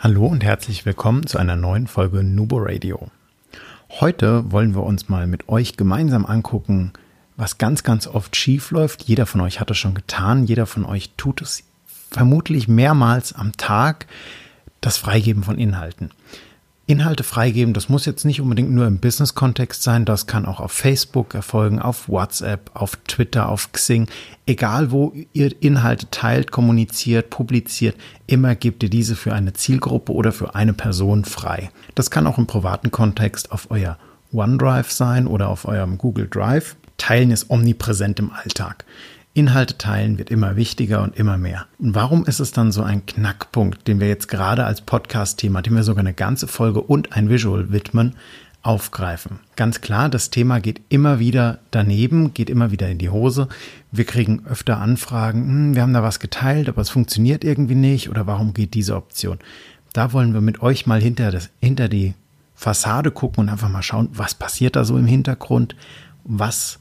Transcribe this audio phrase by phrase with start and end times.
[0.00, 3.10] Hallo und herzlich willkommen zu einer neuen Folge Nubo Radio.
[3.98, 6.92] Heute wollen wir uns mal mit euch gemeinsam angucken,
[7.36, 9.02] was ganz, ganz oft schief läuft.
[9.08, 11.64] Jeder von euch hat es schon getan, jeder von euch tut es
[12.12, 14.06] vermutlich mehrmals am Tag,
[14.80, 16.12] das Freigeben von Inhalten.
[16.88, 20.72] Inhalte freigeben, das muss jetzt nicht unbedingt nur im Business-Kontext sein, das kann auch auf
[20.72, 24.08] Facebook erfolgen, auf WhatsApp, auf Twitter, auf Xing.
[24.46, 27.94] Egal wo ihr Inhalte teilt, kommuniziert, publiziert,
[28.26, 31.70] immer gebt ihr diese für eine Zielgruppe oder für eine Person frei.
[31.94, 33.98] Das kann auch im privaten Kontext auf euer
[34.32, 36.76] OneDrive sein oder auf eurem Google Drive.
[36.96, 38.86] Teilen ist omnipräsent im Alltag.
[39.38, 41.66] Inhalte teilen wird immer wichtiger und immer mehr.
[41.78, 45.76] Und warum ist es dann so ein Knackpunkt, den wir jetzt gerade als Podcast-Thema, dem
[45.76, 48.16] wir sogar eine ganze Folge und ein Visual widmen,
[48.62, 49.38] aufgreifen?
[49.54, 53.46] Ganz klar, das Thema geht immer wieder daneben, geht immer wieder in die Hose.
[53.92, 58.10] Wir kriegen öfter Anfragen, hm, wir haben da was geteilt, aber es funktioniert irgendwie nicht
[58.10, 59.38] oder warum geht diese Option?
[59.92, 62.14] Da wollen wir mit euch mal hinter, das, hinter die
[62.56, 65.76] Fassade gucken und einfach mal schauen, was passiert da so im Hintergrund,
[66.24, 66.80] was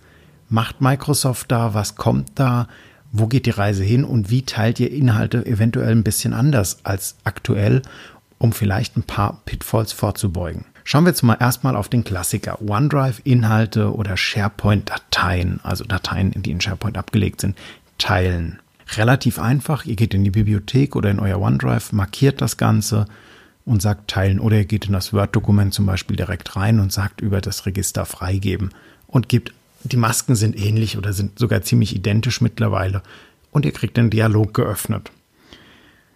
[0.50, 2.68] macht Microsoft da, was kommt da,
[3.12, 4.04] wo geht die Reise hin?
[4.04, 7.82] Und wie teilt ihr Inhalte eventuell ein bisschen anders als aktuell,
[8.38, 10.66] um vielleicht ein paar Pitfalls vorzubeugen.
[10.84, 12.62] Schauen wir jetzt mal erstmal auf den Klassiker.
[12.62, 17.58] OneDrive-Inhalte oder SharePoint-Dateien, also Dateien, die in SharePoint abgelegt sind,
[17.98, 18.60] teilen.
[18.96, 23.06] Relativ einfach, ihr geht in die Bibliothek oder in euer OneDrive, markiert das Ganze
[23.66, 24.40] und sagt teilen.
[24.40, 28.06] Oder ihr geht in das Word-Dokument zum Beispiel direkt rein und sagt über das Register
[28.06, 28.70] freigeben
[29.08, 29.52] und gebt
[29.84, 33.02] die Masken sind ähnlich oder sind sogar ziemlich identisch mittlerweile.
[33.52, 35.12] Und ihr kriegt den Dialog geöffnet.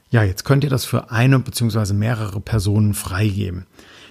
[0.09, 1.94] Ja, jetzt könnt ihr das für eine bzw.
[1.94, 3.66] mehrere Personen freigeben.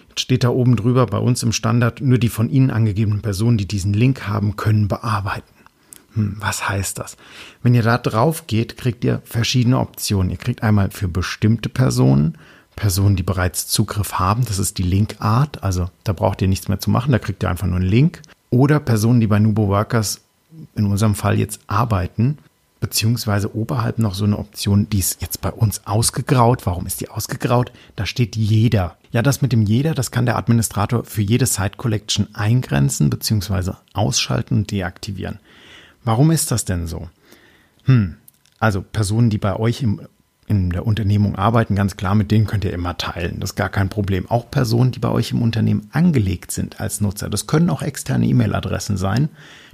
[0.08, 3.58] Jetzt steht da oben drüber bei uns im Standard, nur die von Ihnen angegebenen Personen,
[3.58, 5.52] die diesen Link haben, können bearbeiten.
[6.14, 7.16] Hm, was heißt das?
[7.62, 10.30] Wenn ihr da drauf geht, kriegt ihr verschiedene Optionen.
[10.30, 12.36] Ihr kriegt einmal für bestimmte Personen,
[12.74, 16.80] Personen, die bereits Zugriff haben, das ist die Linkart, also da braucht ihr nichts mehr
[16.80, 20.20] zu machen, da kriegt ihr einfach nur einen Link oder Personen, die bei Nubo Workers
[20.74, 22.38] in unserem Fall jetzt arbeiten,
[22.80, 26.66] beziehungsweise oberhalb noch so eine Option, die ist jetzt bei uns ausgegraut.
[26.66, 27.72] Warum ist die ausgegraut?
[27.94, 28.96] Da steht jeder.
[29.12, 33.76] Ja, das mit dem jeder, das kann der Administrator für jede Site Collection eingrenzen, beziehungsweise
[33.92, 35.38] ausschalten und deaktivieren.
[36.04, 37.08] Warum ist das denn so?
[37.84, 38.16] Hm,
[38.58, 40.00] also Personen, die bei euch im
[40.50, 43.38] in der Unternehmung arbeiten, ganz klar, mit denen könnt ihr immer teilen.
[43.38, 44.28] Das ist gar kein Problem.
[44.28, 47.30] Auch Personen, die bei euch im Unternehmen angelegt sind als Nutzer.
[47.30, 49.28] Das können auch externe E-Mail-Adressen sein.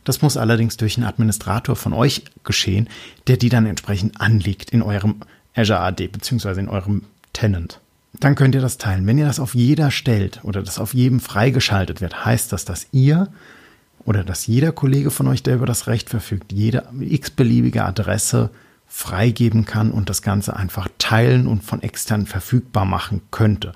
[0.05, 2.91] Das muss allerdings durch einen Administrator von euch geschehen,
[3.27, 5.17] der die dann entsprechend anlegt in eurem
[5.55, 7.81] Azure AD beziehungsweise in eurem Tenant.
[8.21, 9.07] Dann könnt ihr das teilen.
[9.07, 12.87] Wenn ihr das auf jeder stellt oder das auf jedem freigeschaltet wird, heißt das, dass
[12.93, 13.29] ihr
[14.05, 18.51] oder dass jeder Kollege von euch, der über das Recht verfügt, jede x-beliebige Adresse
[18.87, 23.73] freigeben kann und das Ganze einfach teilen und von extern verfügbar machen könnte.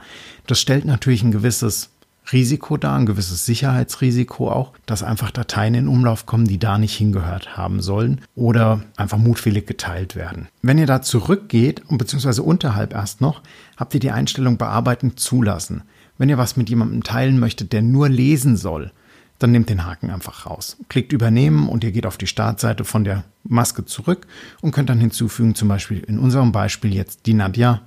[0.46, 1.90] Das stellt natürlich ein gewisses
[2.32, 6.96] Risiko dar, ein gewisses Sicherheitsrisiko auch, dass einfach Dateien in Umlauf kommen, die da nicht
[6.96, 10.48] hingehört haben sollen oder einfach mutwillig geteilt werden.
[10.62, 13.42] Wenn ihr da zurückgeht und beziehungsweise unterhalb erst noch,
[13.76, 15.82] habt ihr die Einstellung bearbeiten zulassen.
[16.18, 18.92] Wenn ihr was mit jemandem teilen möchtet, der nur lesen soll,
[19.40, 20.76] dann nehmt den Haken einfach raus.
[20.88, 24.26] Klickt übernehmen und ihr geht auf die Startseite von der Maske zurück
[24.60, 27.80] und könnt dann hinzufügen, zum Beispiel in unserem Beispiel jetzt die Nadja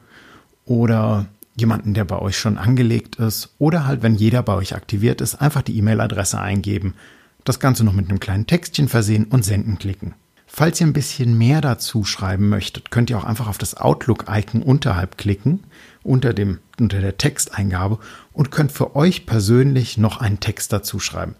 [0.65, 5.21] oder jemanden, der bei euch schon angelegt ist oder halt, wenn jeder bei euch aktiviert
[5.21, 6.95] ist, einfach die E-Mail-Adresse eingeben,
[7.43, 10.15] das Ganze noch mit einem kleinen Textchen versehen und senden klicken.
[10.55, 14.61] Falls ihr ein bisschen mehr dazu schreiben möchtet, könnt ihr auch einfach auf das Outlook-Icon
[14.61, 15.63] unterhalb klicken,
[16.03, 17.97] unter, dem, unter der Texteingabe
[18.33, 21.35] und könnt für euch persönlich noch einen Text dazu schreiben.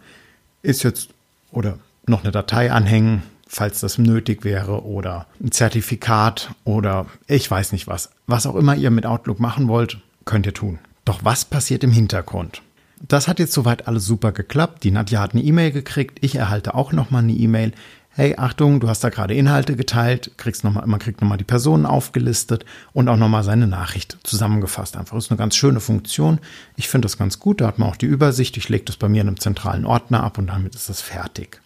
[0.64, 1.10] Ist jetzt
[1.52, 1.78] oder
[2.08, 7.86] noch eine Datei anhängen, falls das nötig wäre oder ein Zertifikat oder ich weiß nicht
[7.86, 8.10] was.
[8.28, 10.80] Was auch immer ihr mit Outlook machen wollt, könnt ihr tun.
[11.04, 12.62] Doch was passiert im Hintergrund?
[13.06, 14.86] Das hat jetzt soweit alles super geklappt.
[14.86, 16.20] Die Nadja hat eine E-Mail gekriegt.
[16.22, 17.74] Ich erhalte auch nochmal eine E-Mail
[18.16, 21.44] hey, Achtung, du hast da gerade Inhalte geteilt, kriegst noch mal, man kriegt nochmal die
[21.44, 22.64] Personen aufgelistet
[22.94, 24.98] und auch nochmal seine Nachricht zusammengefasst.
[24.98, 26.40] Einfach ist eine ganz schöne Funktion.
[26.76, 27.62] Ich finde das ganz gut.
[27.62, 28.56] Da hat man auch die Übersicht.
[28.58, 31.60] Ich lege das bei mir in einem zentralen Ordner ab und damit ist das fertig.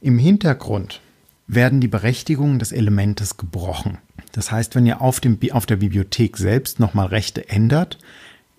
[0.00, 1.00] Im Hintergrund
[1.46, 3.98] werden die Berechtigungen des Elementes gebrochen.
[4.32, 7.98] Das heißt, wenn ihr auf, dem, auf der Bibliothek selbst nochmal Rechte ändert,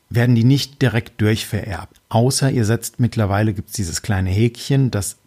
[0.10, 2.00] werden die nicht direkt durchvererbt.
[2.10, 5.18] Außer ihr setzt mittlerweile, gibt es dieses kleine Häkchen, dass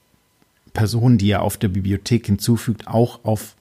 [0.76, 3.56] Personen, die ihr auf der Bibliothek hinzufügt, auch auf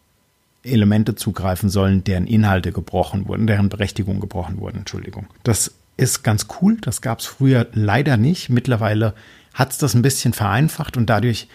[0.64, 4.80] Elemente zugreifen sollen, deren Inhalte gebrochen wurden, deren Berechtigung gebrochen wurden.
[4.80, 5.28] Entschuldigung.
[5.44, 6.78] Das ist ganz cool.
[6.82, 8.50] Das gab es früher leider nicht.
[8.50, 9.14] Mittlerweile
[9.54, 11.48] hat es das ein bisschen vereinfacht und dadurch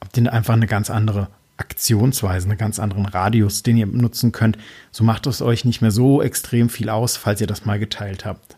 [0.00, 4.56] habt ihr einfach eine ganz andere Aktionsweise, einen ganz anderen Radius, den ihr nutzen könnt.
[4.92, 8.24] So macht es euch nicht mehr so extrem viel aus, falls ihr das mal geteilt
[8.24, 8.56] habt.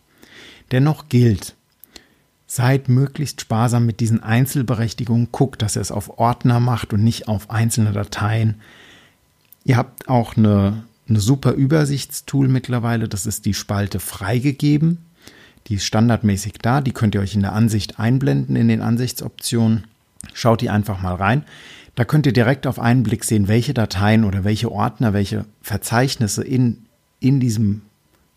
[0.71, 1.55] Dennoch gilt,
[2.51, 5.29] seid möglichst sparsam mit diesen Einzelberechtigungen.
[5.31, 8.57] Guckt, dass ihr es auf Ordner macht und nicht auf einzelne Dateien.
[9.63, 13.09] Ihr habt auch eine, eine super Übersichtstool mittlerweile.
[13.09, 14.99] Das ist die Spalte freigegeben.
[15.69, 16.81] Die ist standardmäßig da.
[16.81, 19.85] Die könnt ihr euch in der Ansicht einblenden in den Ansichtsoptionen.
[20.35, 21.45] Schaut die einfach mal rein.
[21.95, 26.43] Da könnt ihr direkt auf einen Blick sehen, welche Dateien oder welche Ordner, welche Verzeichnisse
[26.43, 26.87] in,
[27.21, 27.83] in diesem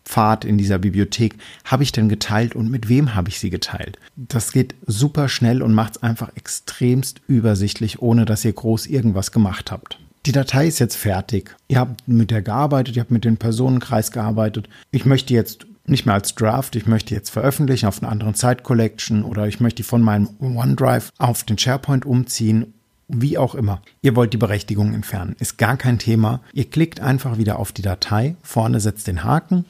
[0.05, 1.35] Pfad, in dieser Bibliothek
[1.65, 3.97] habe ich denn geteilt und mit wem habe ich sie geteilt.
[4.15, 9.31] Das geht super schnell und macht es einfach extremst übersichtlich, ohne dass ihr groß irgendwas
[9.31, 10.00] gemacht habt.
[10.25, 11.53] Die Datei ist jetzt fertig.
[11.67, 14.69] Ihr habt mit der gearbeitet, ihr habt mit dem Personenkreis gearbeitet.
[14.91, 18.63] Ich möchte jetzt nicht mehr als Draft, ich möchte jetzt veröffentlichen auf einer anderen Site
[18.63, 22.73] Collection oder ich möchte von meinem OneDrive auf den SharePoint umziehen,
[23.09, 23.81] wie auch immer.
[24.01, 26.39] Ihr wollt die Berechtigung entfernen, ist gar kein Thema.
[26.53, 29.65] Ihr klickt einfach wieder auf die Datei, vorne setzt den Haken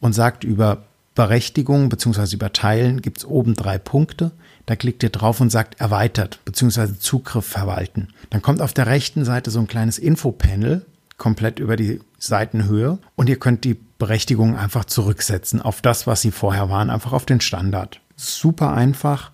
[0.00, 0.84] und sagt über
[1.14, 2.34] Berechtigung bzw.
[2.34, 4.32] über Teilen gibt es oben drei Punkte.
[4.66, 6.98] Da klickt ihr drauf und sagt erweitert bzw.
[6.98, 8.08] Zugriff verwalten.
[8.30, 10.84] Dann kommt auf der rechten Seite so ein kleines Infopanel
[11.16, 16.30] komplett über die Seitenhöhe und ihr könnt die Berechtigung einfach zurücksetzen auf das, was sie
[16.30, 18.00] vorher waren, einfach auf den Standard.
[18.16, 19.32] Super einfach.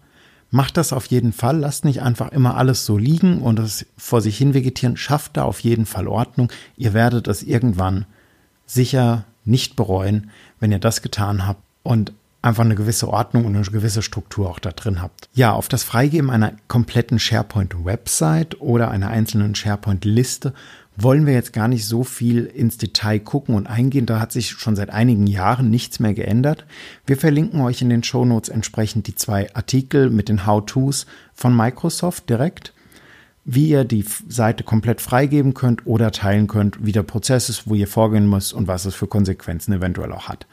[0.50, 1.59] Macht das auf jeden Fall.
[1.59, 4.97] Lasst nicht einfach immer alles so liegen und es vor sich hin vegetieren.
[4.97, 6.53] Schafft da auf jeden Fall Ordnung.
[6.76, 8.05] Ihr werdet es irgendwann
[8.67, 10.31] sicher nicht bereuen,
[10.61, 12.12] wenn ihr das getan habt und
[12.43, 15.29] einfach eine gewisse Ordnung und eine gewisse Struktur auch da drin habt.
[15.33, 20.53] Ja, auf das Freigeben einer kompletten SharePoint-Website oder einer einzelnen SharePoint-Liste
[20.97, 24.06] wollen wir jetzt gar nicht so viel ins Detail gucken und eingehen.
[24.06, 26.67] Da hat sich schon seit einigen Jahren nichts mehr geändert.
[27.06, 31.56] Wir verlinken euch in den Show Notes entsprechend die zwei Artikel mit den How-Tos von
[31.56, 32.75] Microsoft direkt,
[33.44, 37.75] wie ihr die Seite komplett freigeben könnt oder teilen könnt, wie der Prozess ist, wo
[37.75, 40.47] ihr vorgehen müsst und was es für Konsequenzen eventuell auch hat.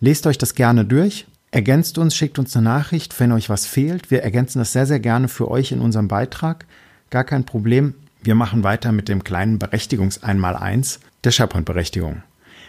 [0.00, 1.26] Lest euch das gerne durch.
[1.50, 4.10] Ergänzt uns, schickt uns eine Nachricht, wenn euch was fehlt.
[4.10, 6.66] Wir ergänzen das sehr, sehr gerne für euch in unserem Beitrag.
[7.08, 7.94] Gar kein Problem.
[8.22, 12.22] Wir machen weiter mit dem kleinen Berechtigungs-Einmal-Eins der SharePoint-Berechtigung.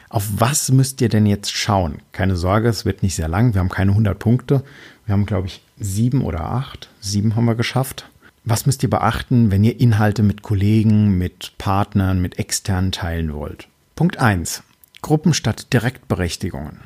[0.10, 2.00] Auf was müsst ihr denn jetzt schauen?
[2.14, 3.54] Keine Sorge, es wird nicht sehr lang.
[3.54, 4.64] Wir haben keine 100 Punkte.
[5.06, 6.90] Wir haben, glaube ich, sieben oder acht.
[7.02, 8.10] Sieben haben wir geschafft.
[8.50, 13.68] Was müsst ihr beachten, wenn ihr Inhalte mit Kollegen, mit Partnern, mit externen teilen wollt?
[13.94, 14.64] Punkt 1.
[15.02, 16.80] Gruppen statt Direktberechtigungen.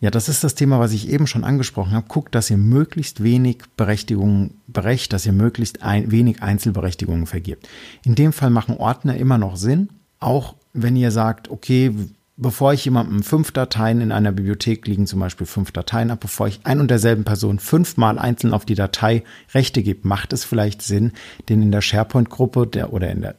[0.00, 2.08] Ja, das ist das Thema, was ich eben schon angesprochen habe.
[2.08, 7.68] Guckt, dass ihr möglichst wenig Berechtigungen berecht, dass ihr möglichst ein, wenig Einzelberechtigungen vergibt.
[8.04, 9.88] In dem Fall machen Ordner immer noch Sinn.
[10.18, 11.94] Auch wenn ihr sagt, okay,
[12.36, 16.48] bevor ich jemandem fünf Dateien in einer Bibliothek liegen, zum Beispiel fünf Dateien ab, bevor
[16.48, 19.22] ich ein und derselben Person fünfmal einzeln auf die Datei
[19.54, 21.12] Rechte gebe, macht es vielleicht Sinn,
[21.48, 23.34] den in der SharePoint-Gruppe der, oder in der,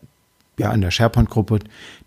[0.57, 1.60] ja, in der SharePoint-Gruppe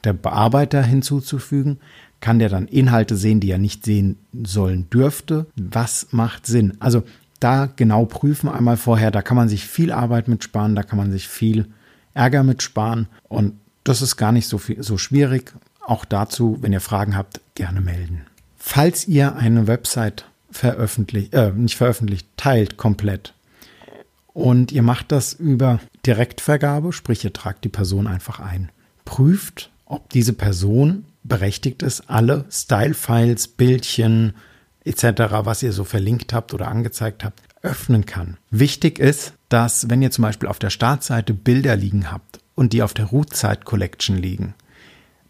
[0.05, 1.79] der Bearbeiter hinzuzufügen
[2.21, 5.47] kann der dann Inhalte sehen, die er nicht sehen sollen dürfte.
[5.57, 6.75] Was macht Sinn?
[6.81, 7.05] Also
[7.41, 10.99] da genau prüfen einmal vorher, da kann man sich viel Arbeit mit sparen, da kann
[10.99, 11.67] man sich viel
[12.15, 15.53] Ärger mit sparen und das ist gar nicht so, viel, so schwierig.
[15.87, 18.27] Auch dazu, wenn ihr Fragen habt, gerne melden.
[18.57, 23.35] Falls ihr eine Website veröffentlicht, äh, nicht veröffentlicht, teilt komplett
[24.37, 28.71] und ihr macht das über Direktvergabe, sprich ihr tragt die Person einfach ein.
[29.05, 34.35] Prüft, ob diese Person berechtigt ist, alle Style-Files, Bildchen
[34.85, 35.05] etc.,
[35.45, 38.37] was ihr so verlinkt habt oder angezeigt habt, öffnen kann.
[38.51, 42.83] Wichtig ist, dass wenn ihr zum Beispiel auf der Startseite Bilder liegen habt und die
[42.83, 44.55] auf der Root-Site Collection liegen,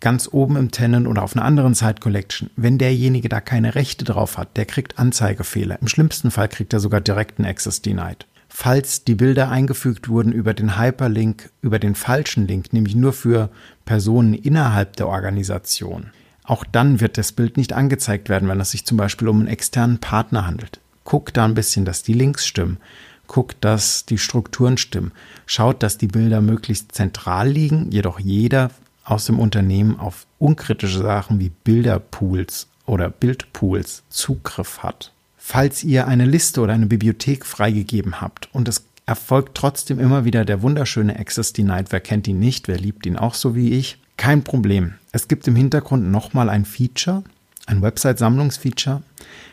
[0.00, 4.04] ganz oben im Tenant oder auf einer anderen Site Collection, wenn derjenige da keine Rechte
[4.04, 5.78] drauf hat, der kriegt Anzeigefehler.
[5.80, 8.26] Im schlimmsten Fall kriegt er sogar direkten Access Denied
[8.58, 13.50] falls die Bilder eingefügt wurden über den Hyperlink, über den falschen Link, nämlich nur für
[13.84, 16.10] Personen innerhalb der Organisation.
[16.42, 19.48] Auch dann wird das Bild nicht angezeigt werden, wenn es sich zum Beispiel um einen
[19.48, 20.80] externen Partner handelt.
[21.04, 22.78] Guckt da ein bisschen, dass die Links stimmen.
[23.26, 25.12] Guckt, dass die Strukturen stimmen.
[25.44, 28.70] Schaut, dass die Bilder möglichst zentral liegen, jedoch jeder
[29.06, 35.12] aus dem Unternehmen auf unkritische Sachen wie Bilderpools oder Bildpools Zugriff hat.
[35.38, 40.44] Falls ihr eine Liste oder eine Bibliothek freigegeben habt und es erfolgt trotzdem immer wieder
[40.44, 43.98] der wunderschöne Access Denied, wer kennt ihn nicht, wer liebt ihn auch so wie ich,
[44.16, 44.94] kein Problem.
[45.12, 47.22] Es gibt im Hintergrund nochmal ein Feature,
[47.66, 49.02] ein Website-Sammlungsfeature.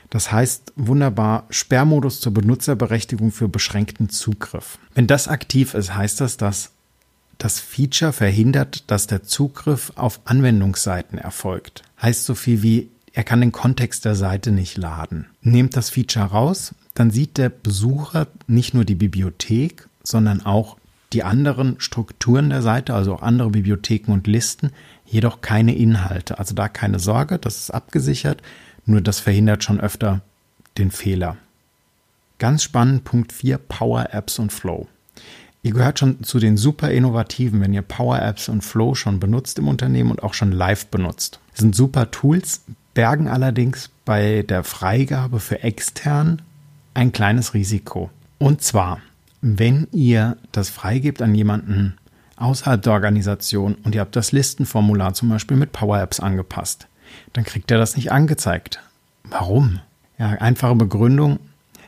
[0.10, 4.79] Das heißt wunderbar Sperrmodus zur Benutzerberechtigung für beschränkten Zugriff.
[4.95, 6.72] Wenn das aktiv ist, heißt das, dass
[7.37, 11.83] das Feature verhindert, dass der Zugriff auf Anwendungsseiten erfolgt.
[12.01, 15.27] Heißt so viel wie, er kann den Kontext der Seite nicht laden.
[15.41, 20.77] Nehmt das Feature raus, dann sieht der Besucher nicht nur die Bibliothek, sondern auch
[21.13, 24.71] die anderen Strukturen der Seite, also auch andere Bibliotheken und Listen,
[25.05, 26.39] jedoch keine Inhalte.
[26.39, 28.41] Also da keine Sorge, das ist abgesichert,
[28.85, 30.21] nur das verhindert schon öfter
[30.77, 31.37] den Fehler.
[32.39, 34.87] Ganz spannend, Punkt 4, Power Apps und Flow.
[35.65, 39.58] Ihr gehört schon zu den super innovativen, wenn ihr Power Apps und Flow schon benutzt
[39.60, 41.39] im Unternehmen und auch schon live benutzt.
[41.51, 46.41] Das sind super Tools, bergen allerdings bei der Freigabe für extern
[46.93, 48.10] ein kleines Risiko.
[48.39, 49.00] Und zwar,
[49.41, 51.96] wenn ihr das freigebt an jemanden
[52.36, 56.88] außerhalb der Organisation und ihr habt das Listenformular zum Beispiel mit Power Apps angepasst,
[57.32, 58.82] dann kriegt er das nicht angezeigt.
[59.24, 59.79] Warum?
[60.17, 61.39] Ja, einfache Begründung,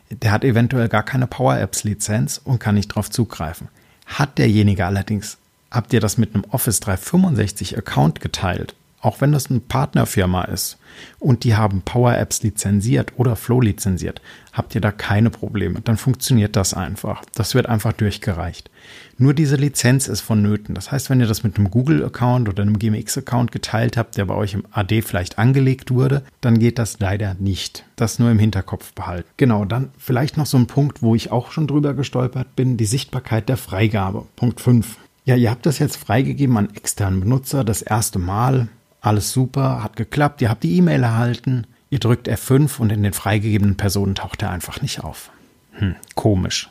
[0.10, 3.68] der hat eventuell gar keine Power Apps Lizenz und kann nicht darauf zugreifen.
[4.06, 5.38] Hat derjenige allerdings,
[5.72, 10.78] habt ihr das mit einem Office 365 Account geteilt auch wenn das eine Partnerfirma ist
[11.20, 14.20] und die haben Power Apps lizenziert oder Flow lizenziert,
[14.52, 15.82] habt ihr da keine Probleme.
[15.82, 17.22] Dann funktioniert das einfach.
[17.36, 18.72] Das wird einfach durchgereicht.
[19.18, 20.74] Nur diese Lizenz ist vonnöten.
[20.74, 24.34] Das heißt, wenn ihr das mit einem Google-Account oder einem GMX-Account geteilt habt, der bei
[24.34, 27.86] euch im AD vielleicht angelegt wurde, dann geht das leider nicht.
[27.96, 29.30] Das nur im Hinterkopf behalten.
[29.38, 32.86] Genau, dann vielleicht noch so ein Punkt, wo ich auch schon drüber gestolpert bin, die
[32.86, 34.26] Sichtbarkeit der Freigabe.
[34.36, 34.98] Punkt 5.
[35.26, 38.68] Ja, ihr habt das jetzt freigegeben an externen Benutzer das erste Mal
[39.06, 43.14] alles super, hat geklappt, ihr habt die E-Mail erhalten, ihr drückt F5 und in den
[43.14, 45.32] freigegebenen Personen taucht er einfach nicht auf.
[45.74, 46.70] Hm, komisch.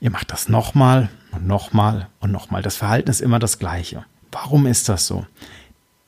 [0.00, 2.62] Ihr macht das nochmal und nochmal und nochmal.
[2.62, 4.04] Das Verhalten ist immer das gleiche.
[4.32, 5.26] Warum ist das so?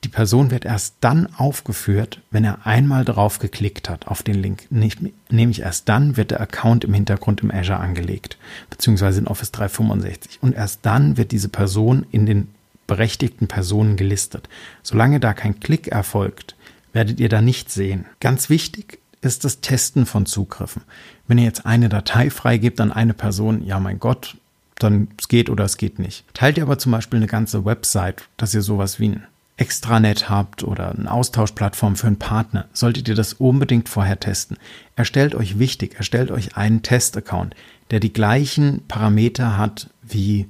[0.05, 4.67] Die Person wird erst dann aufgeführt, wenn er einmal drauf geklickt hat auf den Link.
[4.69, 8.37] Nämlich erst dann wird der Account im Hintergrund im Azure angelegt,
[8.69, 10.39] beziehungsweise in Office 365.
[10.41, 12.47] Und erst dann wird diese Person in den
[12.89, 14.49] berechtigten Personen gelistet.
[14.83, 16.55] Solange da kein Klick erfolgt,
[16.91, 18.05] werdet ihr da nicht sehen.
[18.19, 20.81] Ganz wichtig ist das Testen von Zugriffen.
[21.27, 24.35] Wenn ihr jetzt eine Datei freigebt an eine Person, ja mein Gott,
[24.79, 26.25] dann es geht oder es geht nicht.
[26.33, 29.23] Teilt ihr aber zum Beispiel eine ganze Website, dass ihr sowas wie ein
[29.57, 34.57] Extranet habt oder eine Austauschplattform für einen Partner, solltet ihr das unbedingt vorher testen.
[34.95, 37.55] Erstellt euch wichtig, erstellt euch einen Testaccount,
[37.91, 40.47] der die gleichen Parameter hat wie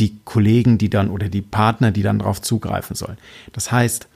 [0.00, 3.18] die Kollegen, die dann oder die Partner, die dann darauf zugreifen sollen.
[3.52, 4.08] Das heißt,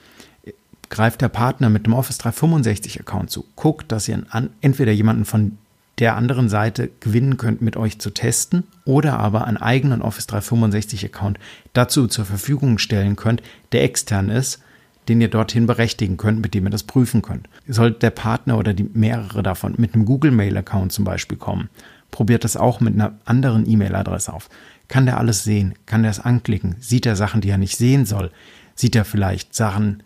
[0.91, 5.25] greift der Partner mit dem Office 365 Account zu, guckt, dass ihr an, entweder jemanden
[5.25, 5.59] von
[5.99, 11.05] der anderen Seite gewinnen könnt, mit euch zu testen oder aber einen eigenen Office 365
[11.05, 11.38] Account
[11.73, 14.61] dazu zur Verfügung stellen könnt, der extern ist,
[15.09, 17.49] den ihr dorthin berechtigen könnt, mit dem ihr das prüfen könnt.
[17.69, 21.69] Sollte der Partner oder die mehrere davon mit einem Google Mail Account zum Beispiel kommen,
[22.11, 24.49] probiert das auch mit einer anderen E-Mail-Adresse auf.
[24.88, 25.75] Kann der alles sehen?
[25.87, 26.76] Kann der es anklicken?
[26.81, 28.31] Sieht er Sachen, die er nicht sehen soll?
[28.75, 30.03] Sieht er vielleicht Sachen,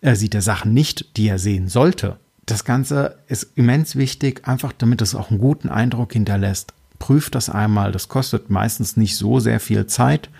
[0.00, 2.18] er äh, sieht er Sachen nicht, die er sehen sollte?
[2.46, 6.72] Das Ganze ist immens wichtig, einfach damit es auch einen guten Eindruck hinterlässt.
[6.98, 7.92] Prüft das einmal.
[7.92, 10.30] Das kostet meistens nicht so sehr viel Zeit.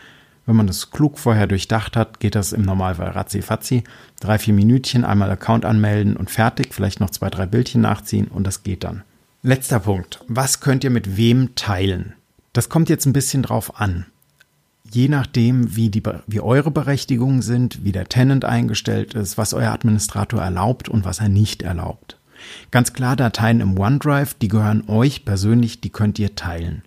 [0.46, 3.84] Wenn man das klug vorher durchdacht hat, geht das im Normalfall ratzi fatzi.
[4.18, 6.72] Drei, vier Minütchen, einmal Account anmelden und fertig.
[6.72, 9.02] Vielleicht noch zwei, drei Bildchen nachziehen und das geht dann.
[9.42, 10.20] Letzter Punkt.
[10.26, 12.14] Was könnt ihr mit wem teilen?
[12.58, 14.06] Das kommt jetzt ein bisschen drauf an.
[14.90, 19.70] Je nachdem, wie, die, wie eure Berechtigungen sind, wie der Tenant eingestellt ist, was euer
[19.70, 22.18] Administrator erlaubt und was er nicht erlaubt.
[22.72, 26.82] Ganz klar, Dateien im OneDrive, die gehören euch persönlich, die könnt ihr teilen.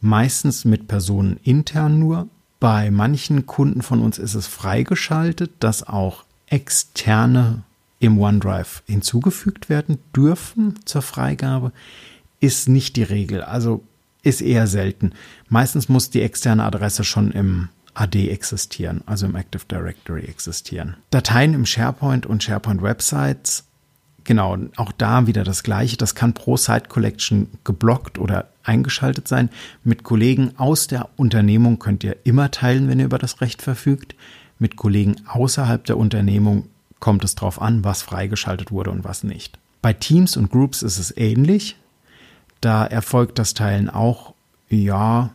[0.00, 2.28] Meistens mit Personen intern nur.
[2.60, 7.64] Bei manchen Kunden von uns ist es freigeschaltet, dass auch externe
[7.98, 11.72] im OneDrive hinzugefügt werden dürfen zur Freigabe.
[12.38, 13.42] Ist nicht die Regel.
[13.42, 13.82] Also
[14.22, 15.12] ist eher selten.
[15.48, 20.96] Meistens muss die externe Adresse schon im AD existieren, also im Active Directory existieren.
[21.10, 23.64] Dateien im SharePoint und SharePoint Websites,
[24.24, 25.96] genau, auch da wieder das gleiche.
[25.96, 29.50] Das kann pro Site Collection geblockt oder eingeschaltet sein.
[29.84, 34.14] Mit Kollegen aus der Unternehmung könnt ihr immer teilen, wenn ihr über das Recht verfügt.
[34.58, 36.68] Mit Kollegen außerhalb der Unternehmung
[37.00, 39.58] kommt es darauf an, was freigeschaltet wurde und was nicht.
[39.82, 41.76] Bei Teams und Groups ist es ähnlich.
[42.60, 44.34] Da erfolgt das Teilen auch,
[44.68, 45.30] ja,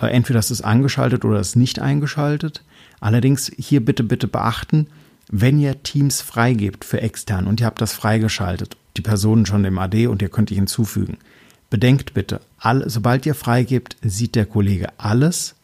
[0.00, 2.62] äh, entweder ist es angeschaltet oder ist nicht eingeschaltet.
[3.00, 4.86] Allerdings hier bitte, bitte beachten,
[5.30, 9.78] wenn ihr Teams freigebt für extern und ihr habt das freigeschaltet, die Personen schon im
[9.78, 11.18] AD und ihr könnt die hinzufügen,
[11.70, 15.56] bedenkt bitte, all, sobald ihr freigebt, sieht der Kollege alles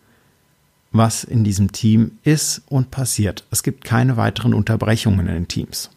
[0.92, 3.44] was in diesem Team ist und passiert.
[3.50, 5.90] Es gibt keine weiteren Unterbrechungen in den Teams.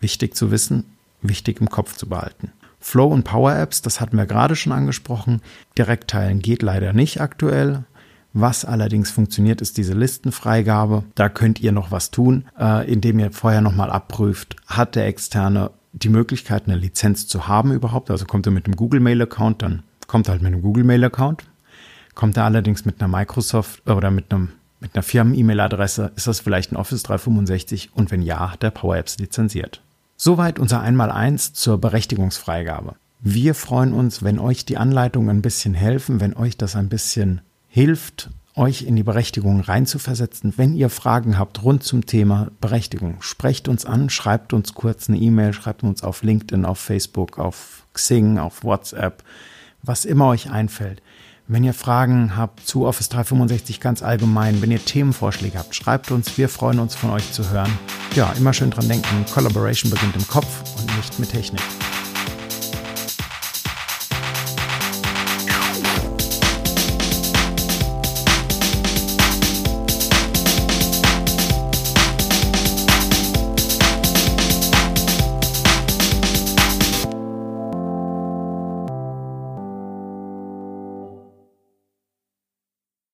[0.00, 0.84] Wichtig zu wissen,
[1.22, 2.52] wichtig im Kopf zu behalten.
[2.80, 5.40] Flow und Power Apps, das hatten wir gerade schon angesprochen.
[5.76, 7.84] Direkt teilen geht leider nicht aktuell.
[8.32, 11.04] Was allerdings funktioniert, ist diese Listenfreigabe.
[11.14, 15.70] Da könnt ihr noch was tun, äh, indem ihr vorher nochmal abprüft, hat der Externe
[15.92, 18.10] die Möglichkeit, eine Lizenz zu haben überhaupt.
[18.10, 20.84] Also kommt er mit einem Google Mail Account, dann kommt er halt mit einem Google
[20.84, 21.44] Mail Account.
[22.14, 26.72] Kommt er allerdings mit einer Microsoft oder mit einem mit einer Firmen-E-Mail-Adresse, ist das vielleicht
[26.72, 29.80] ein Office 365 und wenn ja, hat der Power Apps lizenziert.
[30.16, 32.94] Soweit unser Einmaleins zur Berechtigungsfreigabe.
[33.20, 37.42] Wir freuen uns, wenn euch die Anleitungen ein bisschen helfen, wenn euch das ein bisschen
[37.68, 40.54] hilft, euch in die Berechtigung reinzuversetzen.
[40.56, 45.18] Wenn ihr Fragen habt rund zum Thema Berechtigung, sprecht uns an, schreibt uns kurz eine
[45.18, 49.22] E-Mail, schreibt uns auf LinkedIn, auf Facebook, auf Xing, auf WhatsApp,
[49.82, 51.02] was immer euch einfällt.
[51.48, 56.36] Wenn ihr Fragen habt zu Office 365 ganz allgemein, wenn ihr Themenvorschläge habt, schreibt uns.
[56.36, 57.70] Wir freuen uns von euch zu hören.
[58.16, 61.62] Ja, immer schön dran denken, Collaboration beginnt im Kopf und nicht mit Technik.